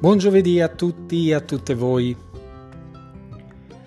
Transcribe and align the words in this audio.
Buon 0.00 0.18
giovedì 0.18 0.60
a 0.60 0.68
tutti 0.68 1.28
e 1.28 1.34
a 1.34 1.40
tutte 1.40 1.74
voi. 1.74 2.16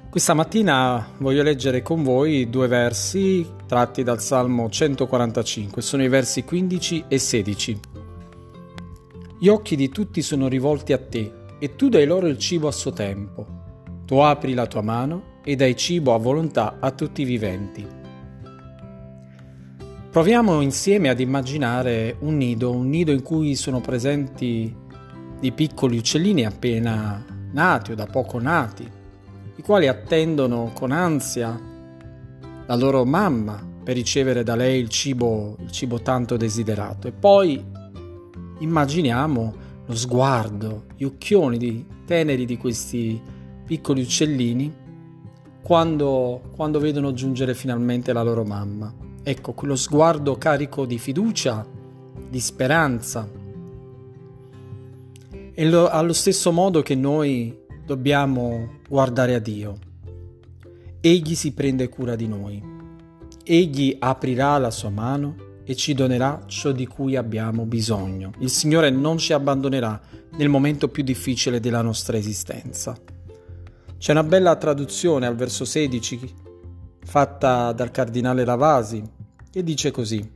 Questa 0.10 0.34
mattina 0.34 1.08
voglio 1.20 1.42
leggere 1.42 1.81
con 1.81 2.04
voi 2.04 2.49
due 2.49 2.68
versi 2.68 3.47
tratti 3.65 4.04
dal 4.04 4.20
Salmo 4.20 4.70
145, 4.70 5.82
sono 5.82 6.04
i 6.04 6.10
versi 6.10 6.44
15 6.44 7.05
e 7.08 7.18
16. 7.18 7.79
Gli 9.40 9.47
occhi 9.47 9.78
di 9.78 9.87
tutti 9.87 10.22
sono 10.22 10.50
rivolti 10.50 10.92
a 10.92 10.97
te 10.97 11.32
e 11.58 11.78
tu 11.78 11.87
dai 11.87 12.05
loro 12.05 12.28
il 12.28 12.37
cibo 12.37 12.68
a 12.68 12.73
suo 12.73 12.91
tempo. 12.91 13.47
Tu 14.05 14.18
apri 14.18 14.54
la 14.54 14.68
tua 14.68 14.82
mano 14.82 15.40
e 15.46 15.55
dai 15.55 15.78
cibo 15.78 16.14
a 16.14 16.18
volontà 16.18 16.76
a 16.82 16.91
tutti 16.91 17.22
i 17.22 17.26
viventi. 17.26 17.88
Proviamo 20.12 20.59
insieme 20.59 21.08
ad 21.08 21.22
immaginare 21.22 22.18
un 22.20 22.36
nido, 22.36 22.72
un 22.72 22.90
nido 22.90 23.14
in 23.14 23.22
cui 23.23 23.55
sono 23.55 23.80
presenti 23.80 24.90
di 25.41 25.52
piccoli 25.52 25.98
uccellini 25.98 26.45
appena 26.45 27.26
nati 27.52 27.91
o 27.91 27.95
da 27.95 28.05
poco 28.05 28.40
nati, 28.40 28.88
i 29.55 29.62
quali 29.63 29.88
attendono 29.88 30.72
con 30.76 30.91
ansia 30.91 31.59
la 32.68 32.76
loro 32.76 33.04
mamma 33.05 33.59
per 33.84 33.96
ricevere 33.96 34.44
da 34.44 34.55
lei 34.55 34.80
il 34.80 34.90
cibo, 34.90 35.58
il 35.59 35.72
cibo 35.72 35.99
tanto 35.99 36.38
desiderato. 36.38 37.08
E 37.08 37.12
poi 37.12 37.59
immaginiamo 38.59 39.54
lo 39.88 39.96
sguardo, 39.96 40.84
gli 40.96 41.04
occhioni 41.04 41.58
di, 41.58 41.85
teneri 42.05 42.46
di 42.46 42.58
questi 42.58 43.20
piccoli 43.66 44.02
uccellini 44.02 44.71
quando, 45.63 46.52
quando 46.55 46.80
vedono 46.80 47.13
giungere 47.13 47.55
finalmente 47.55 48.13
la 48.13 48.21
loro 48.21 48.44
mamma. 48.44 48.94
Ecco, 49.23 49.54
quello 49.54 49.76
sguardo 49.76 50.38
carico 50.38 50.85
di 50.85 50.99
fiducia, 50.99 51.66
di 52.30 52.40
speranza, 52.40 53.27
e 55.54 55.70
lo, 55.70 55.90
allo 55.90 56.13
stesso 56.13 56.52
modo 56.52 56.82
che 56.82 56.96
noi 56.96 57.57
dobbiamo 57.85 58.80
guardare 58.88 59.35
a 59.35 59.40
Dio. 59.40 59.77
Egli 60.99 61.35
si 61.35 61.54
prende 61.54 61.90
cura 61.90 62.16
di 62.16 62.27
noi. 62.27 62.62
Egli 63.44 63.96
aprirà 63.99 64.57
la 64.57 64.72
sua 64.72 64.89
mano 64.89 65.35
e 65.63 65.75
ci 65.75 65.94
donerà 65.94 66.44
ciò 66.47 66.72
di 66.72 66.85
cui 66.85 67.16
abbiamo 67.16 67.66
bisogno. 67.66 68.31
Il 68.39 68.49
Signore 68.49 68.89
non 68.89 69.17
ci 69.17 69.33
abbandonerà 69.33 69.99
nel 70.38 70.49
momento 70.49 70.88
più 70.88 71.03
difficile 71.03 71.59
della 71.59 71.81
nostra 71.81 72.17
esistenza. 72.17 72.95
C'è 73.97 74.11
una 74.11 74.23
bella 74.23 74.55
traduzione 74.55 75.27
al 75.27 75.35
verso 75.35 75.66
16 75.66 76.33
fatta 77.03 77.72
dal 77.72 77.91
cardinale 77.91 78.44
Ravasi 78.44 79.03
che 79.49 79.63
dice 79.63 79.91
così: 79.91 80.27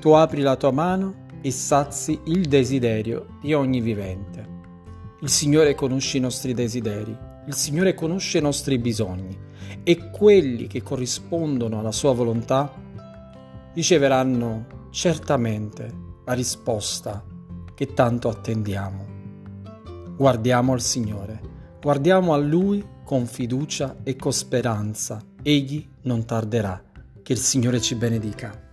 Tu 0.00 0.10
apri 0.10 0.42
la 0.42 0.56
tua 0.56 0.72
mano 0.72 1.25
e 1.46 1.52
sazi 1.52 2.18
il 2.24 2.48
desiderio 2.48 3.38
di 3.40 3.54
ogni 3.54 3.80
vivente. 3.80 4.44
Il 5.20 5.28
Signore 5.28 5.76
conosce 5.76 6.16
i 6.16 6.20
nostri 6.20 6.54
desideri, 6.54 7.16
il 7.46 7.54
Signore 7.54 7.94
conosce 7.94 8.38
i 8.38 8.40
nostri 8.42 8.78
bisogni 8.78 9.38
e 9.84 10.10
quelli 10.10 10.66
che 10.66 10.82
corrispondono 10.82 11.78
alla 11.78 11.92
sua 11.92 12.12
volontà 12.14 12.74
riceveranno 13.74 14.88
certamente 14.90 15.88
la 16.24 16.32
risposta 16.32 17.24
che 17.76 17.94
tanto 17.94 18.28
attendiamo. 18.28 19.06
Guardiamo 20.16 20.72
al 20.72 20.80
Signore, 20.80 21.40
guardiamo 21.80 22.34
a 22.34 22.38
Lui 22.38 22.84
con 23.04 23.24
fiducia 23.24 23.98
e 24.02 24.16
con 24.16 24.32
speranza. 24.32 25.22
Egli 25.42 25.86
non 26.02 26.24
tarderà. 26.24 26.82
Che 27.22 27.32
il 27.32 27.38
Signore 27.38 27.80
ci 27.80 27.94
benedica. 27.94 28.66